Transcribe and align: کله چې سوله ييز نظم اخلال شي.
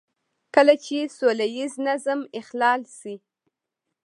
کله 0.55 0.73
چې 0.85 0.97
سوله 1.17 1.47
ييز 1.55 1.73
نظم 1.87 2.19
اخلال 2.39 2.81
شي. 2.97 3.15